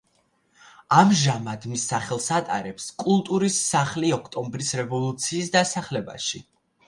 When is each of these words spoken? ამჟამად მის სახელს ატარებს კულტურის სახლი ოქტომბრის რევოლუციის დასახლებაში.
ამჟამად 0.99 1.67
მის 1.73 1.83
სახელს 1.91 2.29
ატარებს 2.37 2.87
კულტურის 3.05 3.59
სახლი 3.67 4.11
ოქტომბრის 4.19 4.75
რევოლუციის 4.83 5.53
დასახლებაში. 5.59 6.43